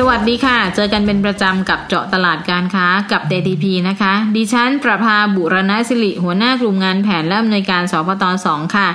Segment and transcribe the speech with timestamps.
[0.00, 8.88] สวัสดีค่ะ เจอกันเป็นประจำกับเจาะตลาดการค้ากับ DTP นะคะ ดิฉันประภาบุรณสิริหัวหน้ากลุ่มงานแผนและอำนวยการสพตสองค่ะ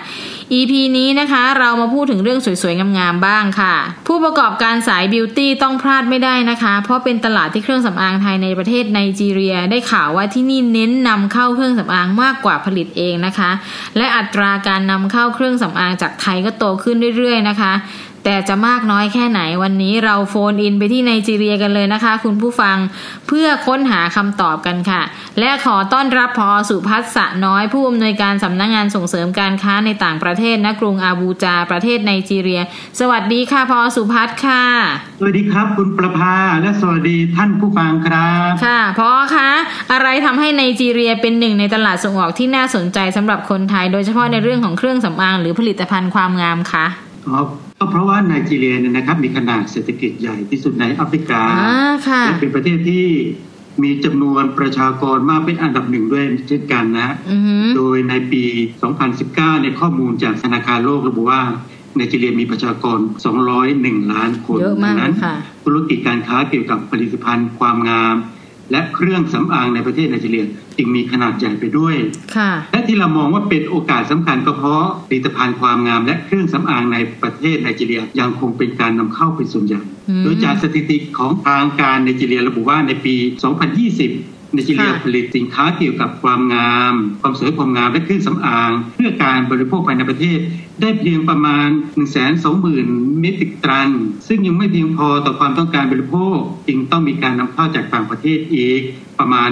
[0.54, 3.76] EP นี้นะคะเรามาพูดถึงเรื่องสวยๆ งามๆ บ้างค่ะ
[4.08, 13.52] ผู้ประกอบการสายบิวตี้ต้องพลาดไม่ได้นะคะ เพราะเป็นตลาดที่เครื่องสำอางไทยในประเทศไนจีเรีย ได้ข่าวว่าที่นี่เน้นนำเข้าเครื่องสำอางมากกว่าผลิตเองนะคะ
[13.98, 17.73] และอัตราการนำเข้าเครื่องสำอางจากไทยก็โตขึ้นเรื่อยๆ นะคะ
[18.25, 22.77] แต่จะมากน้อยแค่ไหนวันนี้เราโฟนอินไปที่ไนจีเรียกันเลยนะคะ คุณผู้ฟัง
[23.27, 25.02] เพื่อค้นหาคำตอบกันค่ะ
[25.39, 32.61] และขอต้อนรับพอสุพัฒน์สะน้อยผู้อำนวยการสำนักงงานส่งเสริมการค้าในต่างประเทศณกรุงอาบูจาประเทศไนจีเรีย
[33.00, 34.63] สวัสดีค่ะพอสุพัฒน์ค่ะ
[35.19, 39.50] สวัสดีครับคุณประภาและสวัสดีท่านผู้ฟังครับค่ะพอคะ
[39.91, 46.85] อะไรทำให้ไนจีเรียเป็นหนึ่งในตลาดส่งออกที่น่าสนใจสำหรับคนไทย โดยเฉพาะในเรื่องของเครื่องสำอางหรือผลิตภัณฑ์ความงามคะ
[47.84, 51.44] ก็เพราะว่าไนจีเรียเนี่ยนะครับมีขนาดเศรษฐกิจใหญ่ที่สุดในแอฟริกา
[52.26, 53.08] และเป็นประเทศที่
[53.84, 57.09] มีจำนวนประชากรมากเป็นอันดับหนึ่งด้วยเช่นกันนะ
[57.76, 58.44] โดยในปี
[59.04, 61.42] 2019 ในข้อมูลจากธนาคารโลกระบุว่า
[61.96, 63.00] ไนจีเรียมีประชากร
[63.56, 64.59] 201 ล้านคน
[65.00, 65.14] นั้น
[65.66, 68.16] ธุรกิจการค้าเกี่ยวกับผลิตภัณฑ์ความงาม
[68.72, 70.45] และเครื่องสำอางในประเทศไนจีเรีย
[70.77, 71.95] จึงมีขนาดใหญ่ไปด้วย
[72.72, 79.81] และที่เรามองว่าเป็นโอกาสสำคัญก็เพราะผลิตภัณฑ์ความงามและเครื่องสำอางในประเทศไนจีเรียยังคงเป็นการนำเข้าเป็นส่วนใหญ่
[80.23, 83.16] โดยจากสถิติของทางการไนจีเรียระบุว่าในปี
[83.80, 90.39] 2020 ในจีเรียผลิตสินค้าเกี่ยวกับความงาม ความสวยความงามและเครื่องสำอาง เพื่อการบริโภคภายในประเทศ
[90.81, 93.89] ได้เพียงประมาณ 1 2 0 0 0 0เมตริกตัน
[94.28, 98.81] ซึ่งยังไม่เพียงพอต่อความต้องการบริโภค จึงต้องมีการนำเข้าจากต่างประเทศอีก
[99.19, 99.50] ประมาณ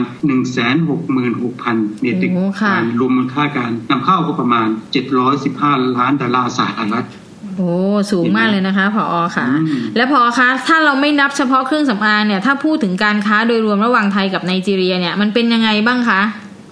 [0.80, 2.32] 166,000 เมตริก
[2.74, 4.68] ตันรวมมูลค่าการนำเข้าก็ประมาณ
[5.34, 7.06] 715 ล้านดอลลาร์สหรัฐ
[7.60, 7.74] โอ้
[8.12, 9.46] สูงมากเลยนะคะพออค่ะ
[9.96, 16.22] และพอคะถ้าเราไม่นับเฉพาะเครื่องสำอางเนี่ยถ้าพูดถึงการค้าโดยรวมระหว่างไทยกับไนจีเรียเนี่ยมันเป็นยังไงบ้างคะ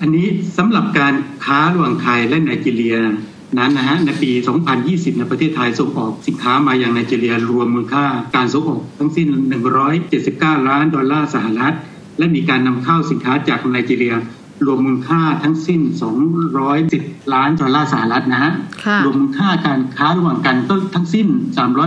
[0.02, 0.28] อันนี้
[0.58, 1.14] สำหรับการ
[1.46, 2.96] ค้าระหว่างไทยและไนจีเรีย
[3.60, 4.32] นั้นนะฮะในปี
[4.76, 8.06] 2020ในประเทศไทยส่งออกสินค้ามาอย่างไนจีเรียรวมมูลค่า
[8.36, 9.28] การส่งออกทั้งสิ้น
[9.98, 11.74] 179 ล้านดอลลาร์สหรัฐ
[12.18, 14.14] และมีการนำเข้าสินค้าจากไนจีเรีย
[14.66, 15.82] รวมมูลค่าทั้งสิ้น
[16.58, 18.52] 210 ล้านดอลลาร์สหรัฐนะฮะ
[19.06, 21.28] รวมมูลค่าการค้าระหว่างกันก็ทั้งสิ้น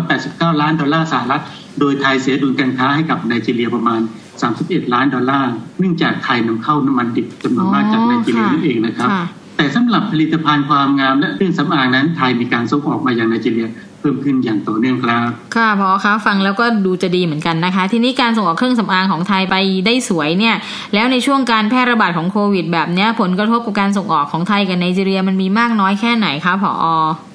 [0.01, 1.43] 389 ล้านดอลลาร์สหรัฐ
[1.81, 4.01] โดยไทยเสียดุลการค้าให้กับไนจีเรียประมาณ
[4.47, 9.11] 31 ล้านดอลลาร์ เนื่องจากไทยนำเข้าน้ำมันดิบจำนวนมากจากไนจีเรียนั่นเองนะครับ
[9.57, 13.69] แต่สำหรับผลิตภัณฑ์ความงามและเครื่องสำอางนั้นไทยมีการส่งออกมาอย่างไนจีเรีย
[14.01, 19.57] เพิ่มขึ้นอย่างต่อเนื่องครับ ค่ะพอคะฟังแล้วก็ดูจะดีเหมือนกันนะคะ ทีนี้การส่งออกเครื่องสำอางของไทยไป
[19.87, 20.57] ได้สวยเนี่ย
[20.95, 26.73] แล้วในช่วงการแพร่ระบาดของโควิด แบบนี้ผลกระทบกับการส่งออกของไทยกับไนจีเรียมันมีมากน้อยแค่ไหนคะพอ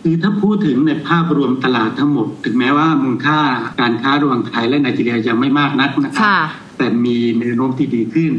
[0.03, 3.39] คือถ้าพูดถึงในภาพรวมตลาดทั้งหมด ถึงแม้ว่ามูลค่า
[3.81, 6.47] การค้าระหว่างไทยและไนจีเรียยังไม่มากนักนะครับ
[6.77, 8.31] แต่มีแนวโน้มที่ดีขึ้น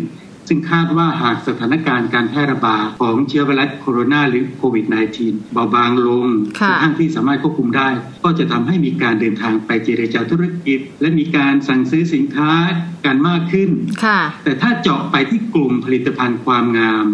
[0.48, 4.86] ซึ่งคาดว่าหากสถานการณ์การแพร่ระบาดของเชื้อไวรัสโคโรนาหรือโควิด
[5.20, 6.26] -19 เบาบางลง
[6.68, 7.88] กระทั่งที่สามารถควบคุมได้
[8.24, 12.50] ก็จะทำให้มีการเดินทางไปเจรจาธุรกิจ และมีการสั่งซื้อสินค้า
[13.06, 13.70] กันมากขึ้น
[14.44, 17.06] แต่ถ้าเจาะไปที่กลุ่มผลิตภัณฑ์ความงาม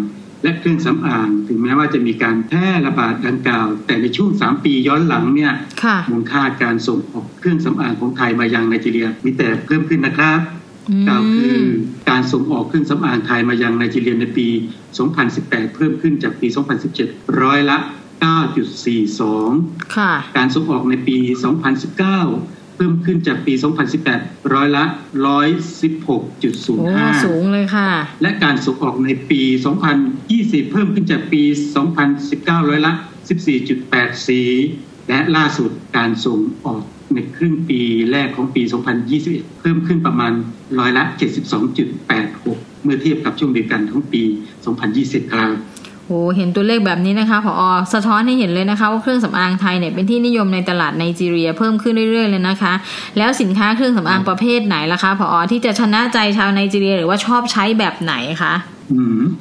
[0.43, 5.53] และเครื่องสำอางถึงแม้ว่าจะมีการแพร่ระบาดดังกล่าว แต่ในช่วง 3 ปีย้อนหลังเนี่ย
[6.09, 10.39] มูลค่าการส่งออกเครื่องสำอางของไทยมายังไนจีเรียมีแต่เพิ่มขึ้นนะครับ
[11.07, 11.61] กล่าวคือ
[12.09, 14.47] การส่งออกเครื่องสำอางไทยมายังไนจีเรียในปี
[15.11, 16.47] 2018 เพิ่มขึ้นจากปี
[16.93, 17.77] 2017 ร้อยละ
[18.25, 21.17] 9.42 ค่ะ การส่งออกในปี
[21.97, 23.53] 2019 เพิ่มขึ้นจากปี
[24.03, 24.83] 2018 ร้อยละ
[25.41, 27.89] 116.05 สูงเลยค่ะ
[28.21, 29.41] และการส่งออกในปี
[30.07, 31.41] 2020 เพิ่มขึ้นจากปี
[32.05, 32.93] 2019 ร้อยละ
[33.93, 36.81] 14.84 และล่าสุดการส่งออก
[37.13, 37.79] ในครึ่งปี
[38.11, 38.61] แรกของปี
[39.11, 40.33] 2021 เพิ่มขึ้นประมาณ
[40.79, 41.03] ร้อยละ
[41.73, 44.23] 72.86 เมื่อเทียบกับช่วงเดียวกันของปี
[44.77, 45.51] 2020 ครับ
[46.07, 47.63] โอ้เห็นตัวเลขแบบนี้นะคะผอ
[47.93, 52.73] สะท้อนให้เห็นเลยนะคะว่าเครื่องสำอางไทยเนี่ยเป็นที่นิยมในตลาดไนจีเรียเพิ่มขึ้นเรื่อยๆเลยนะคะ
[53.17, 58.53] แล้วสินค้าเครื่องสำอางประเภทไหนล่ะคะผอที่จะชนะใจชาวไนจีเรียหรือว่าชอบใช้แบบไหนคะ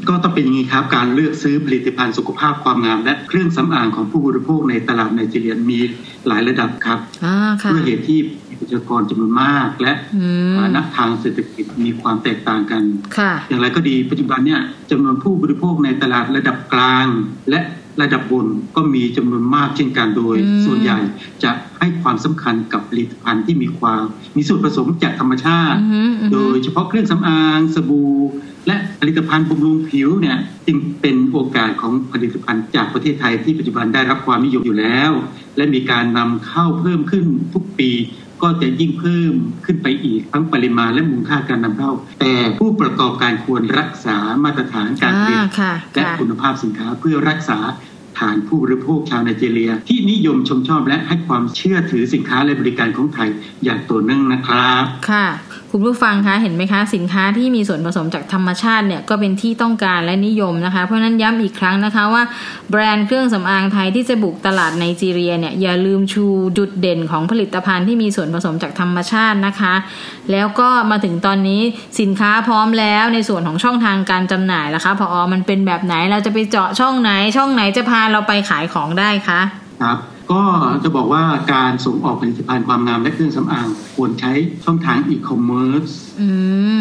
[0.08, 5.78] ก็ต้องเป็นอย่างนี้ครับการเลือกซื้อผลิตภัณฑ์สุขภาพความงาม และเครื่องสำอางของผู้บริโภคในตลาดไนจีเรียมี
[6.26, 6.98] หลายระดับครับ
[7.72, 8.20] ด้วยเหตุที่
[8.60, 9.92] ประชากรจำนวนมาก และ
[10.58, 12.82] ฐานะทางเศรษฐกิจมีความแตกต่างกัน
[13.48, 14.60] อย่างไรก็ดีปัจจุบันเนี่ย
[14.90, 17.06] จำนวนผู้บริโภคในตลาดระดับกลาง
[17.50, 17.60] และ
[18.02, 18.46] ระดับบน
[18.76, 20.36] ก็มีจำนวนมากเช่นกันโดย
[20.66, 20.98] ส่วนใหญ่
[21.44, 24.02] จะให้ความสำคัญกับผลิตภัณฑ์ที่มีความ
[24.36, 25.78] มีส่วนผสมจากธรรมชาติ
[26.32, 28.12] โดยเฉพาะเครื่องสำอางสบู่
[28.66, 35.10] และผลิตภัณฑ์บำรุงผิวเนี่ยจึงเป็นโอกาสของผลิตภัณฑ์จากประเทศไทยที่ปัจจุบันได้รับความนิยมอยู่แล้ว
[35.56, 37.24] และมีการนำเข้าเพิ่มขึ้น
[37.54, 37.90] ทุกปี
[38.42, 39.32] ก็จะยิ่งเพิ่ม
[39.64, 45.38] ขึ้นไปอีกทั้งปริมาณและมูลค่าการนำเข้า แต่ผู้ประกอบการควรรักษามาตรฐานการผลิต
[45.94, 47.58] และคุณภาพสินค้าเพื่อรักษา
[48.18, 53.30] ฐานผู้บริโภคชาวไนจีเรีย ที่นิยมชมชอบและให้ความเชื่อถือสินค้าและบริการของไทย
[53.64, 55.26] อย่างต่อเนื่องนะครับ ค่ะ
[55.74, 62.22] คุณผู้ฟังคะเห็นไหมคะ สินค้าที่มีส่วนผสมจากธรรมชาติเนี่ยก็เป็นที่ต้องการและนิยมนะคะ เพราะนั้นย้ำอีกครั้งนะคะว่า
[62.70, 66.24] แบรนด์เครื่องสำอางไทยที่จะบุกตลาดไนจีเรียเนี่ยอย่าลืมชู
[66.58, 69.74] จุดเด่นของผลิตภัณฑ์ที่มีส่วนผสมจากธรรมชาตินะคะ
[70.32, 71.62] แล้วก็มาถึงตอนนี้
[72.00, 79.40] สินค้าพร้อมแล้วในส่วนของช่องทางการจำหน่ายละคะพออมันเป็นแบบไหนเราจะไปเจาะช่องไหน ช่องไหนจะพาเราไปขายของได้คะ
[79.82, 79.98] ครับ
[80.32, 80.42] ก็
[80.82, 81.24] จะบอกว่า
[81.54, 84.32] การส่งออกผลิตภัณฑ์ความงามและเครื่องสำอางควรใช้
[84.64, 85.88] ช่องทางอีคอมเมิร์ซ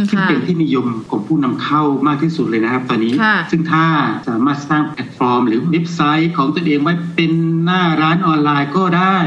[0.09, 3.13] ซึ่งเป็นที่นิยมของผู้นำเข้ามากที่สุดเลยนะครับ ตอนนี้
[3.51, 3.85] ซึ่งถ้า
[4.27, 7.31] สามารถสร้างแพลตฟอร์ม หรือเว็บไซต์ของตัวเองไว้เป็น
[7.65, 9.17] หน้าร้านออนไลน์ก็ได้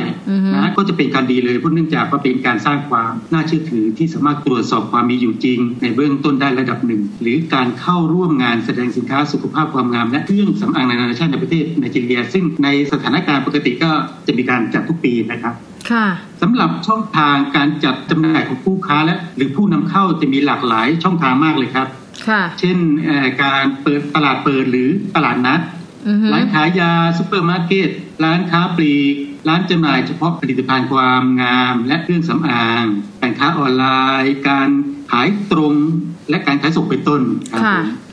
[0.54, 13.90] นะก็จะเป็นการดีเลยเพราะเนื่องจากว่าเป็นการสร้างความน่าเชื่อถือที่สามารถตรวจสอบความมีอยู่จริง ในเบื้องต้นได้ระดับหนึ่ง หรือการเข้าร่วมงานแสดงสินค้าสุขภาพความงามและเครื่องสำอางนานาชาติในประเทศไนจีเรีย ซึ่งในสถานการณ์ปกติก็
[14.26, 15.54] จะมีการจัดทุกปีนะครับ
[16.42, 21.88] สำหรับช่องทางการจัดจำหน่ายของผู้ค้าและหรือผู้นำเข้าจะมีหลากหลายช่องทางมากเลยครับ
[22.60, 22.78] เช่น
[23.42, 25.60] การเปิดตลาดเปิดหรือตลาดนัด
[26.32, 27.90] ร้านขายยาซุปเปอร์มาร์เก็ต
[28.24, 29.14] ร้านค้าปลีก
[29.48, 32.84] ร้านจำหน่ายเฉพาะผลิตภัณฑ์ความงาม และเครื่องสำอาง
[33.20, 33.86] การค้าออนไล
[34.22, 34.70] น์ การ
[35.10, 35.74] ขายตรง
[36.30, 37.22] และการขายส่งเป็นต้น
[37.52, 37.60] ค่ะ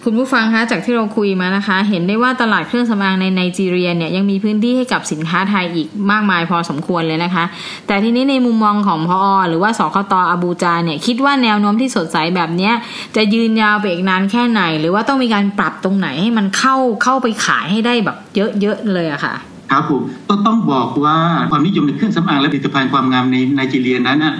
[0.05, 7.43] คุณผู้ฟังคะจากที่เราคุยมานะคะ เห็นได้ว่าตลาดเครื่องสำอางในไนจีเรียเนี่ยยังมีพื้นที่ให้กับสินค้าไทยอีกมากมายพอสมควรเลยนะคะ
[7.87, 12.71] แต่ทีนี้ในมุมมองของผอ.หรือว่าสคต.อาบูจาเนี่ยคิดว่าแนวโน้มที่สดใสแบบนี้
[13.15, 18.17] จะยืนยาวไปอีกนานแค่ไหน หรือว่าต้องมีการปรับตรงไหนให้มันเข้าเข้าไปขายให้ได้แบบ
[18.61, 19.35] เยอะๆเลยอะค่ะ
[19.71, 21.17] ครับผมก็ต้องบอกว่า
[21.51, 24.35] ความนิยมในเครื่องสำอางและผลิตภัณฑ์ความงามในไนจีเรียนั้นนะ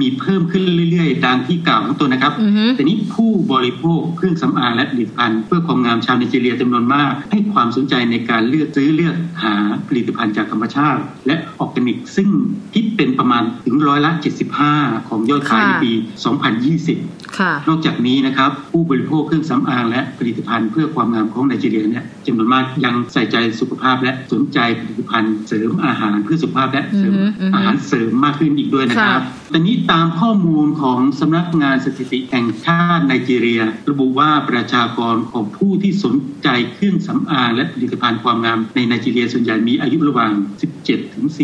[0.00, 2.32] มีเพิ่มขึ้นเรื่อยๆตามที่กล่าวข้างต้นนะครับ
[2.76, 9.54] แต่นี้ผู้บริโภคเครื่องสำอางและผลิตภัณฑ์เพื่อความงามชาวไนจีเรียจำนวนมาก ให้ความสนใจในการเลือกซื้อเลือกหา
[9.88, 12.28] ผลิตภัณฑ์จากธรรมชาติ และออร์แกนิก ซึ่ง
[12.74, 14.12] คิดเป็นประมาณถึงร้อยละ
[14.60, 27.14] 75 ของยอดขายในปี 2020 นอกจากนี้นะครับผู้บริโภคเครื่องสำอางและผลิตภัณฑ์เพื่อความงามของไนจีเรียเนี่ยจำนวนมากยังใส่ใจสุขภาพและสนใจผลิตภัณฑ์เสริมอาหารเพื่อสุขภาพและเสริม
[27.54, 29.22] อาหารเสริมมากขึ้นอีกด้วยนะครับ
[29.52, 40.32] ตอนนี้ตามข้อมูลของสำนักงานสถิติแห่งชาติไนจีเรีย ระบุว่าประชากรของผู้ที่สนใจเครื่องสำอางและผลิตภัณฑ์ความงามในไนจีเรียส่วนใหญ่มีอายุระหว่าง
[40.74, 41.38] 17 ถึง 40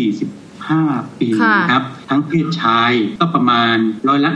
[0.69, 1.29] 5ปี
[1.61, 3.75] นะครับทั้งเพศชายก็ประมาณ
[4.07, 4.31] ร้อยละ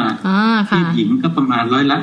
[0.00, 1.98] 35 เพศหญิงก็ประมาณร้อยละ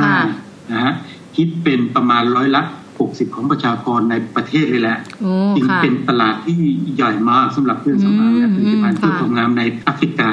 [0.00, 0.94] 65นะฮะ
[1.36, 2.62] คิดเป็นประมาณร้อยละ
[3.04, 4.98] 60 ของประชากรในประเทศเลยแหละ
[5.56, 6.58] จึงเป็นตลาดที่
[6.96, 10.30] ใหญ่มากสำหรับเครื่องสำอางและผลิตภัณฑ์เครื่องสำอางในแอฟริกา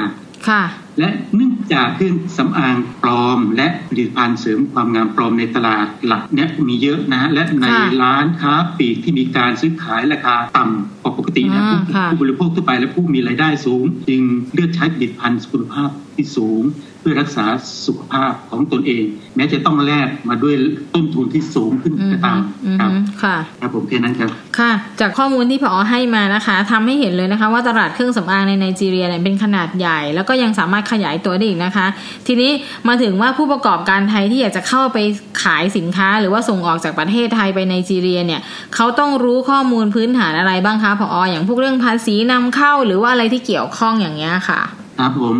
[0.99, 7.65] และเนื่องจากเครื่องสำอางปลอม และผลิตภัณฑ์เสริมความงามปลอมในตลาดหลักเนี้ยมีเยอะนะ และใน
[8.03, 11.63] ร้านค้าปลีกที่มีการซื้อขายราคาต่ำกว่าปกตินะ
[12.11, 14.21] ผู้บริโภคทั่วไปและผู้มีรายได้สูง จึง
[14.53, 16.63] เลือกใช้ผลิตภัณฑ์คุณภาพที่สูง
[17.03, 17.45] พื่อรักษา
[17.85, 20.55] สุขภาพของตนเอง แม้จะต้องแลกมาด้วย
[20.95, 22.41] ต้นทุนที่สูงขึ้นก็ตาม
[22.79, 22.91] ครับ
[23.23, 31.87] ค่ะครับผมแค่นั้นครับค่ะ จากข้อมูลที่พอให้มานะคะทำให้เห็นเลยนะคะ ว่าตลาดเครื่องสำอางในไนจีเรียเนี่ยเป็นขนาดใหญ่ แล้วก็ยังสามารถขยายตัวได้อีกนะคะ
[32.27, 32.51] ทีนี้
[32.87, 34.97] มาถึงว่าผู้ประกอบการไทยที่อยากจะเข้าไป
[35.43, 38.41] ขายสินค้า หรือว่าส่งออกจากประเทศไทยไปไนจีเรียเนี่ย
[38.75, 44.61] เขาต้องรู้ข้อมูลพื้นฐานอะไรบ้างคะพอออย่างพวกเรื่องภาษีนำเข้าหรือว่าอะไรที่เกี่ยวข้องอย่างเงี้ยค่ะ
[44.99, 45.35] ครับผม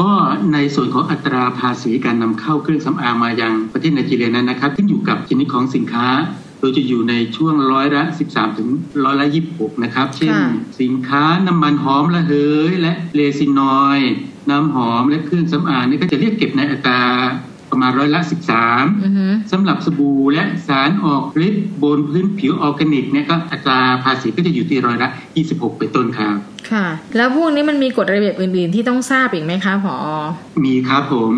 [0.00, 0.10] ก็
[0.52, 6.06] ในส่วนของอัตราภาษีการนำเข้าเครื่องสำอางมายังประเทศไนจีเรียนั้นนะครับขึ้นอยู่กับชนิดของสินค้า
[6.58, 8.68] โดยจะอยู่ในช่วงร้อยละ 13 ถึง
[9.04, 10.34] ร้อยละ 26 นะครับ เช่น
[10.80, 12.32] สินค้าน้ำมันหอมระเห
[12.70, 14.00] ย และ resinoid
[14.50, 17.02] น้ำหอมและเครื่องสำอางนี่ก็จะเรียกเก็บในอัตรา
[17.70, 18.84] ประมาณร้อยละสิบสาม
[19.52, 26.34] สำหรับสบู่และสารออกฤทธิ์บนพื้นผิวออร์แกนิกเนี่ยก็อัตราภาษีก็จะอยู่ที่ร้อยละยี่สิบหกเป็นต้นครับ
[26.70, 26.86] ค่ะ
[27.16, 29.96] แล้วพวกนี้มันมีกฎระเบียบอื่น ๆ ที่ต้องทราบอีกไหมคะผอ
[30.64, 31.32] มีครับผม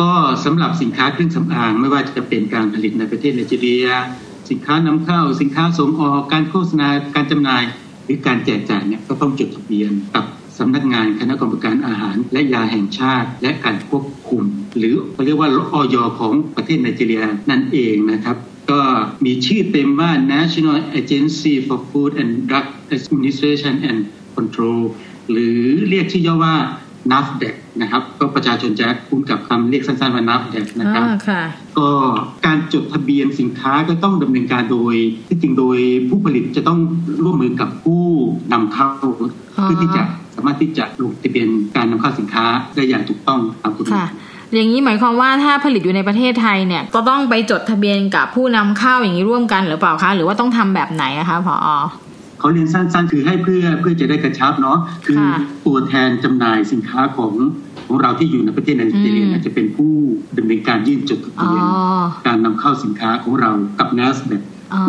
[0.00, 0.10] ก็
[0.44, 3.88] สำหรับสินค้าเครื่องสำอางไม่ว่าจะเป็นการผลิตในประเทศไนจีเรีย
[4.50, 7.64] สินค้านำเข้า สินค้าส่งออกการโฆษณาการจำหน่าย
[8.04, 10.24] หรือการแจกจ่ายเนี่ยก็ต้องจดทะเบียนกับ
[10.58, 14.44] สำนักงานคณะกรรมการอาหารและยาแห่งชาติ และการควบคุม
[14.78, 18.36] หรือเขาเรียกว่าออยของประเทศไนจีเรียนั่นเองนะครับ
[18.70, 18.80] ก็
[19.24, 24.00] มีชื่อเต็มว่า National Agency for Food and Drug Administration and
[24.36, 24.80] Control
[25.30, 26.56] หรือเรียกชื่อย่อว่า
[27.12, 31.04] NAFDAC นะครับ ก็ประชาชนจะคุ้นกับคำเรียกสั้นๆว่า NAFDAC นะครับ
[31.78, 31.88] ก็
[32.46, 34.94] การจดทะเบียนสินค้าก็ต้องดำเนินการโดย
[35.28, 36.78] ที่จริงโดยผู้ผลิตจะต้อง
[37.24, 38.04] ร่วมมือกับผู้
[38.52, 40.02] นำเข้าเพื่อที่จะ
[40.34, 42.44] สามารถที่จะลงทะเบียนการนำเข้าสินค้า
[42.74, 44.10] ได้อย่างถูกต้องตามกฎหมาย
[44.54, 51.56] อย่างนี้หมายความว่าถ้าผลิตอยู่ในประเทศไทยเนี่ยก็ต้องไปจดทะเบียนกับผู้นำเข้าอย่างนี้ร่วมกันหรือเปล่าคะ หรือว่าต้องทำแบบไหนอะคะพอ
[52.44, 55.18] เขาเรียนสั้น ๆ คือให้เพื่อเพื่อจะได้กระชับเนาะคือ
[55.66, 57.32] ตัวแทนจำหน่ายสินค้าของ
[57.86, 59.92] ของเราที่อยู่ในประเทศไนจีเรียจะเป็นผู้
[60.38, 61.64] ดำเนินการยื่นจดทะเบียน
[62.26, 64.42] การนำเข้าสินค้าของเรากับ n a s แบบ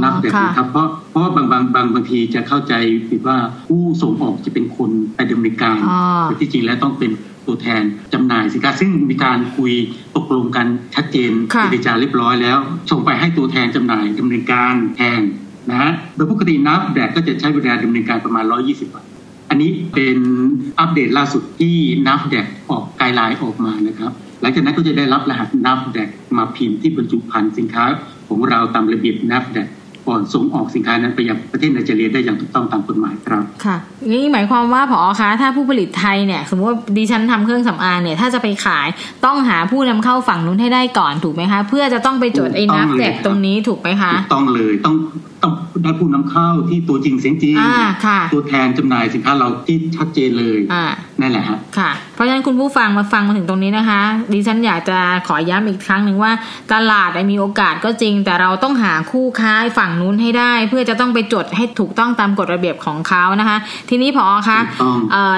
[0.03, 2.73] นับแบบนะครับเพราะเพราะบางบางบางบางทีจะเข้าใจ
[3.09, 5.79] ผิดว่าผู้ส่งออกจะเป็นคนไปดำเนินการ
[6.23, 7.11] แต่ที่จริงแล้วต้องเป็น
[7.47, 7.83] ตัวแทน
[8.13, 9.73] จำหน่ายสินค้าซึ่งมีการคุย
[10.15, 11.31] ตกลงกันชัดเจน
[11.61, 12.57] เจรจาเรียบร้อยแล้ว
[12.91, 15.21] ส่งไปให้ตัวแทนจำหน่ายดำเนินการแทน
[15.69, 19.05] นะฮะโดยปกตินับแดกก็จะใช้เวลาดำเนินการประมาณ 120 วัน
[19.49, 20.17] อันนี้เป็น
[20.79, 21.75] อัปเดตล่าสุดที่
[22.07, 27.85] นับแดกออกไกด์ไลน์ออกมานะครับ หลังจากนั้นก็จะได้รับรหัสนับแดกมาพิมพ์ที่บรรจุภัณฑ์สินค้า
[28.27, 29.69] ของเราตามระเบียบนับแดก
[30.09, 33.77] ก่อนส่งออกสินค้านั้นไปยังประเทศไนจีเรียได้อย่างถูกต้องตามกฎหมายครับ ค่ะ
[34.11, 38.87] นี่หมายความว่าผอคะถ้าผู้ผลิตไทยเนี่ย สมมติว่าดิฉันทำเครื่องสำอางเนี่ยถ้าจะไปขาย
[39.25, 44.95] ต้องหาผู้นำเข้าฝั่งนู้นให้ได้ก่อนถูกไหมคะ เพื่อจะต้องไปจดไอ้นับแจกตรงนี้ถูกไหมคะถูกต้องเลยต้อง
[45.45, 47.55] ต้องได้ผู้นำเข้าที่ตัวจริงเสียงจริง
[48.33, 50.59] ตัวแทนจำหน่ายสินค้าเราที่ชัดเจนเลย
[51.21, 54.01] นั่นแหละครับค่ะ เพราะฉะนั้นคุณผู้ฟังมาฟังมาถึงตรงนี้นะคะ
[54.33, 56.31] ดิฉันอยากจะขอย้ำอีกครั้งหนึ่งว่า
[56.73, 63.57] ตลาดมีโอกาสก็จริง แต่เราต้องหาคู่ค้าฝั่งนู้นให้ได้ เพื่อจะต้องไปจดให้ถูกต้องตามกฎระเบียบของเขานะคะ
[63.89, 64.59] ทีนี้พอคะ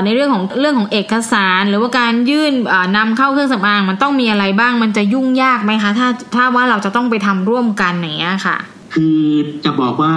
[0.03, 2.53] ในเรื่องของเรื่องของเอกสาร หรือว่าการยื่น
[2.97, 8.57] นำเข้าเครื่องสำอางมันต้องมีอะไรบ้างมันจะยุ่งยากไหมคะ ถ้าถ้าว่าเราจะต้องไปทำร่วมกันอย่างเงี้ยค่ะ
[8.97, 9.21] คือ
[9.65, 10.13] จะบอกว่า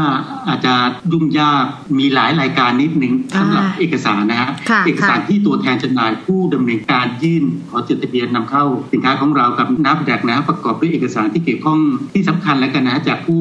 [0.49, 0.75] อาจจะ
[1.13, 1.65] ยุ่งยาก
[1.99, 4.51] มีหลายรายการนิดนึงสำหรับเอกสารนะฮะ
[4.87, 11.79] เอกสารที่ตัวแทนจำหน่ายผู้ดำเนินการยื่นขอจดทะเบียนนำเข้าสินค้าของเรากับนับแดกนะประกอบด้วยเอกสารที่เกี่ยวข้อง
[12.15, 13.41] ที่สำคัญแล้วกันนะจากผู้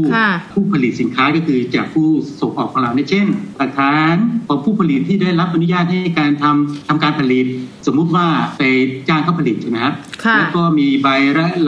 [0.53, 2.07] ผู้ผลิตสินค้าก็คือจากผู้
[2.41, 3.25] ส่งออกของเราในเช่น
[3.57, 4.15] หลักฐาน
[4.47, 7.45] ของผู้ผลิตที่ได้รับอนุญาตให้การทำทำการผลิต
[7.87, 8.27] สมมุติว่า
[8.57, 8.61] ไป
[9.09, 9.93] จ้างเขาผลิตใช่ไหมครับ
[10.37, 11.07] แล้วก็มีใบ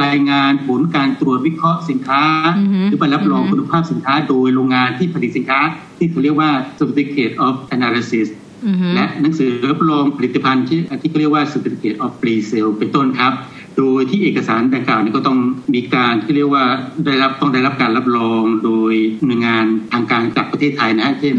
[0.03, 2.23] รายงานผลการตรวจวิเคราะห์สินค้า
[2.85, 5.59] หรือใบรับรองคุณภาพสินค้าโดยโรงงานที่ผลิตสินค้า
[5.97, 8.27] ที่เขาเรียกว่า Certificate of Analysis
[8.95, 13.33] และหนังสือรับรองผลิตภัณฑ์ที่ที่เขาเรียกว่า Certificate of Pre-Sale เป็นต้นครับ
[13.77, 15.37] โดยที่เอกสารดังกล่าวนี้ก็ต้อง
[15.75, 16.65] มีการที่เรียกว่า
[17.05, 18.93] ได้รับต้องได้รับการรับรองโดย
[19.25, 21.35] หน่วยงานทางการจากประเทศไทยนะเช่น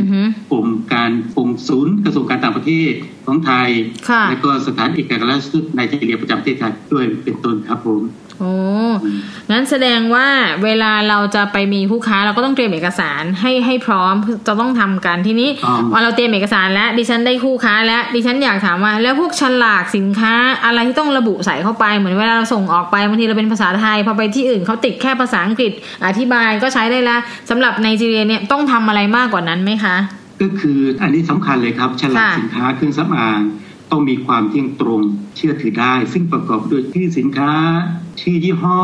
[0.51, 2.93] กรมการกงศูนย์กระทรวงการต่างประเทศ
[3.27, 3.69] ของไทย
[4.31, 8.01] และก็สถานเอกอัครราชทูตในจีเรียประจำประเทศไทยด้วยเป็นต้นครับผม
[8.43, 8.57] โอ้
[9.51, 10.27] งั้นแสดงว่า
[10.65, 14.15] เวลาเราจะไปมีผู้ค้าเราก็ต้องเตรียมเอกสารให้ให้พร้อม
[14.47, 15.51] จะต้องทำกันทีนี้
[15.93, 20.35] ว่าเราเตรียมเอกสารแล้วดิฉันได้คู่ค้าแล้วดิฉันอยากถามว่า แล้วพวกฉลากสินค้า
[20.65, 25.73] อะไรที่ต้องระบุใส่เข้าไปเหมือนเวลาเราส่งออกไปบางทีเราเป็นภาษาไทยพอไปที่อื่นเขาติดแค่ภาษาอังกฤษ
[26.07, 27.21] อธิบายก็ใช้ได้แล้ว
[27.51, 29.97] สำหรับในจีเรียเนี่ยต้องทำอะไรมากกว่านั้นไหมคะ
[30.41, 33.41] ก็คืออันนี้สำคัญเลยครับฉลากสินค้าเครื่องสำอาง
[33.93, 35.03] ต้องมีความเที่ยงตรง
[35.37, 37.53] เชื่อถือได้ ซึ่งประกอบด้วยชื่อสินค้า
[38.21, 38.79] ชื่อยี่ห้อ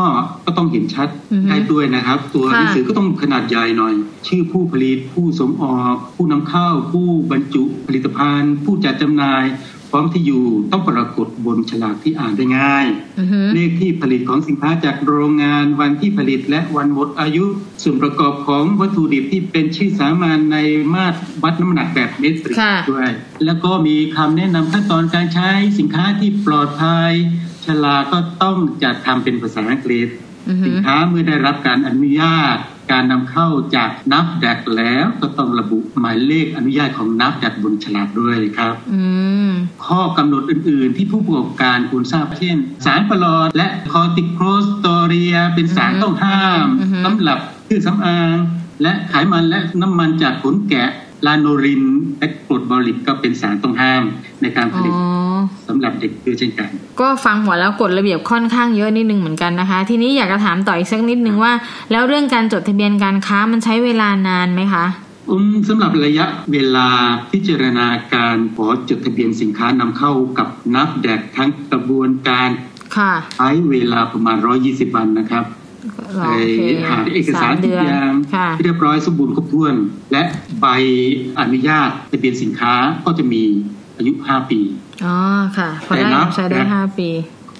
[0.45, 1.07] ก็ต้องเห็นชัด
[1.49, 3.93] ได้ด้วยนะครับ ตัวหนังสือก็ต้องขนาดใหญ่หน่อย
[4.27, 9.43] ชื่อผู้ผลิตผู้ส่งออก ผู้นำเข้า ผู้บรรจุผลิตภัณฑ์ ผู้จัดจำหน่าย
[9.91, 12.85] พร้อมที่อยู่ต้องปรากฏบนฉลากที่อ่านได้ง่าย
[13.53, 17.45] เลขที่ผลิตของสินค้าจากโรงงานวันที่ผลิตและวันหมดอายุ
[17.83, 20.57] ส่วนประกอบของวัตถุดิบที่เป็นชื่อสามัญใน
[20.93, 22.57] มาตรวัดน้ำหนักแบบเมตริก
[22.91, 23.09] ด้วย
[23.45, 27.11] แล้วก็มีคำแนะนำขั้นตอนการใช้สินค้าที่ปลอดภัย
[27.65, 30.07] ฉลากก็ต้องจัดทำเป็นภาษาอังกฤษ
[30.65, 32.57] สินค้าเมื่อได้รับการอนุญาต
[32.91, 38.75] การนำเข้าจากนับดักแล้วก็ต้องระบุหมายเลขอนุญาตของนับดักบนฉลากด้วยครับ
[39.85, 46.67] ข้อกำหนดอื่น ๆ ที่ผู้ประกอบการควรทราบเช่น สารปลอดและคอติโครสตอเรีย เป็นสารต้องห้าม
[47.05, 48.35] สำหรับเครื่องสำอาง
[48.81, 50.89] และไขมันและน้ำมันจากขนแกะ
[51.25, 51.83] ลาโนริน
[52.19, 54.03] และกรดบอริกก็เป็นสารต้องห้าม
[54.41, 54.93] ในการผลิต
[55.67, 61.53] สำหรับเด็กด้วยเช่นกัน ก็ฟังหัวแล้วกฎระเบียบค่อนข้างเยอะนิดนึงเหมือนกันนะคะ ทีนี้อยากจะถามต่ออีกสักนิดนึงว่า
[61.91, 64.85] แล้วเรื่องการจดทะเบียนการค้ามันใช้เวลานานไหมคะ
[65.29, 66.87] อืมสำหรับระยะเวลา
[67.31, 72.49] พิจารณาการขอจดทะเบียนสินค้านำเข้ากับนับแดกทั้งกระบวนการ
[73.37, 75.43] ใช้เวลาประมาณ 120 วันนะครับ
[76.23, 76.27] ไป
[76.89, 78.11] หาเอกสารทุกอย่าง
[78.57, 79.75] ที่เรียบร้อยสมบูรณ์ครบถ้วน
[80.11, 80.23] และ
[80.61, 80.67] ใบ
[81.39, 82.73] อนุญาตทะเบียนสินค้า
[83.05, 83.43] ก็จะมี
[83.97, 84.59] อายุ5ปี
[85.05, 85.15] อ๋อ
[85.57, 86.05] ค่ะพอได้
[86.35, 87.09] ใช้ได้5ปี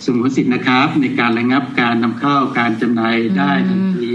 [0.06, 4.08] สมมติสิทธิ์นะครับ ในการระงับการนำเข้าการจำหน่ายได้ทันที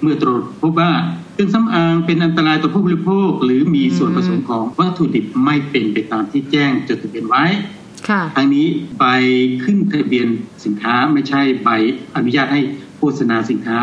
[0.00, 0.90] เมื่อตรวจพบว่า
[1.32, 7.44] เครื่องสำอางเป็นอันตรายต่อผู้บริโภค หรือมีส่วนผสมของวัตถุดิบไม่เป็นไปตามที่แจ้งจดทะเบียนไว้
[8.36, 8.66] ทางนี้
[8.98, 9.04] ใบ
[9.64, 10.28] ขึ้นทะเบียน
[10.64, 11.70] สินค้าไม่ใช่ใบ
[12.16, 13.82] อนุญาตให้โฆษณาสินค้า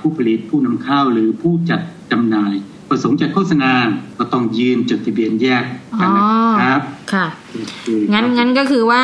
[0.00, 1.80] ผู้ผลิตผู้นำเข้าหรือผู้จัด
[2.10, 2.54] จำหน่าย
[2.88, 3.72] ประสงค์จะโฆษณา
[4.18, 5.64] ก็ต้องยืนจดทะเบียนแยก
[6.00, 6.10] กัน
[6.60, 6.82] นะครับ
[7.12, 7.26] ค่ะ
[8.12, 9.02] งั้นงั้นก็คือว่า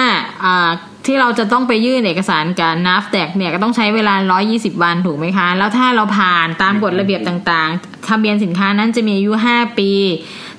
[1.06, 4.14] ที่เราจะต้องไปยื่นเอกสารกับนัฟแตกเนี่ยก็ต้องใช้เวลา
[4.48, 9.90] 120 วันถูกไหมคะ แล้วถ้าเราผ่านตามกฎระเบียบต่างๆ ทะเบียนสินค้านั้นจะมีอายุ 5 ปี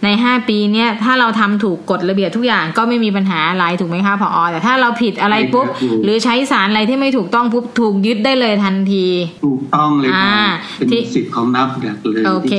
[0.03, 5.67] ใน 5 ปีเนี่ยถ้าเราทำถูกกฎระเบียบทุกอย่างก็ไม่มีปัญหาอะไรถูกไหมคะพออแต่ถ้าเราผิดอะไรปุ๊บ
[6.03, 9.07] หรือใช้สารอะไรที่ไม่ถูกต้องปุ๊บถูกยึดได้เลยทันที
[9.45, 10.11] ถูกต้องเลย
[10.77, 12.53] เป็นสิทธิ์ของนับแตกเลยโอเค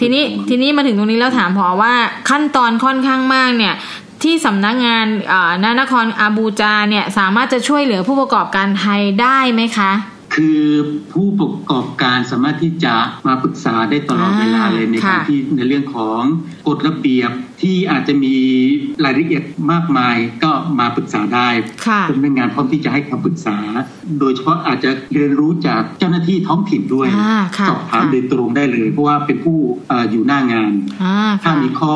[0.00, 1.92] ทีนี้ทีนี้มาถึงตรงนี้แล้วถามพอว่า
[2.30, 3.74] ขั้นตอนค่อนข้างมากเนี่ย
[4.22, 5.06] ที่สำนักงาน
[5.80, 9.90] นครอาบูจาเนี่ยสามารถจะช่วยเหลือผู้ประกอบการไทยได้ไหมคะ
[10.34, 10.62] คือ
[11.12, 12.94] ผู้ประกอบการสามารถที่จะ
[13.26, 16.20] มาปรึกษาได้ตลอดเวลาเลยในการที่ในเรื่องของ
[16.68, 17.30] กฎระเบียบ
[17.62, 18.36] ที่อาจจะมี
[19.04, 21.48] รายละเอียดมากมายก็มาปรึกษาได้
[22.08, 23.58] สำนักงานพร้อมที่จะให้คำปรึกษา
[24.20, 27.08] โดยเฉพาะอาจจะเรียนรู้จากเจ้าหน้าที่ท้องถิ่นด้วย
[27.68, 29.58] สอบถามโดยตรงได้เลย เพราะว่าเป็นผู้
[30.10, 30.72] อยู่หน้างาน
[31.42, 31.94] ถ้ามีข้อ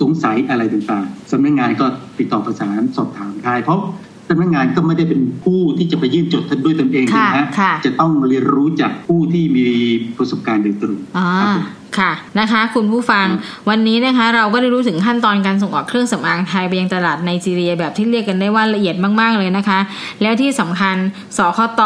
[0.00, 1.86] สงสัยอะไรต่างๆสำนักงานก็
[2.18, 3.80] ติดต่อประสานสอบถามได้เพราะ
[4.28, 7.46] สำนักงานก็ไม่ได้เป็นผู้ที่จะไปยื่นจดทันด้วยตนเองนะฮะ
[7.84, 9.68] จะต้องเรียนรู้จากผู้ที่มี
[10.16, 13.26] ประสบการณ์โดยตรงค่ค่ะนะคะคุณผู้ฟัง
[13.68, 19.78] วันนี้นะคะเราก็ได้รู้ถึงขั้นตอนการส่งออกเครื่องสำอางไทยไปยังตลาดไนจีเรียแบบที่เรียกกันได้ว่าละเอียดมาก ๆ เลยนะคะ
[20.22, 20.96] แล้วที่สำคัญ
[21.38, 21.82] สคต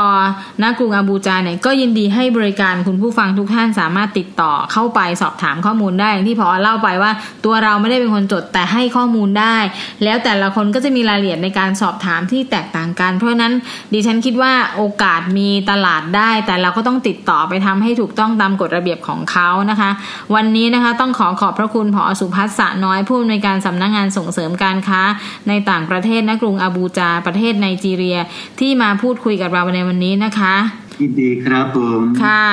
[0.63, 7.11] ณกรุงอาบูจาเนี่ยก็ยินดีให้บริการคุณผู้ฟังทุกท่านสามารถติดต่อเข้าไปสอบถามข้อมูลได้อย่างที่พอเล่าไปว่า
[7.45, 9.57] ตัวเราไม่ได้เป็นคนจดแต่ให้ข้อมูลได้
[10.05, 13.53] แล้วแต่ละคนก็จะมีรายละเอียดในการสอบถามที่แตกต่างกัน เพราะนั้น
[13.93, 19.91] ดิฉันคิดว่าโอกาสมีตลาดได้ แต่เราก็ต้องติดต่อไปทำให้ถูกต้องตามกฎระเบียบของเขานะคะ
[20.35, 25.03] วันนี้นะคะต้องขอขอบพระคุณผอสุพัฒน์สะน้อยผู้อำนวยการสำนักงงานส่งเสริมการค้า
[25.49, 28.19] ในต่างประเทศนกรุงอาบูจาประเทศไนจีเรีย
[28.61, 30.55] ที่มาพูดคุยกับเราในวันนี้นะคะ
[31.03, 32.47] ยินดีครับผมค่ะ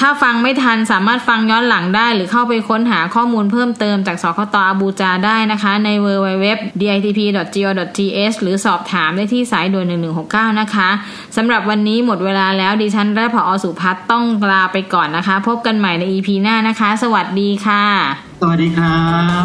[0.00, 9.86] ถ้าฟังไม่ทันสามารถฟังย้อนหลังได้ หรือเข้าไปค้นหาข้อมูลเพิ่มเติมจากสคตอาบูจาได้นะคะ ใน www.ditp.go.th หรือสอบถามได้ที่สายด่วน
[10.22, 10.88] 1169 นะคะ
[11.36, 17.84] สำหรับวันนี้หมดเวลาแล้วดิฉันและผอสุพัฒน์ต้องลาไปก่อนนะคะ พบกันใหม่ใน EP หน้านะคะ สวัสดีค่ะ
[18.40, 18.98] สวัสดีครั
[19.42, 19.44] บ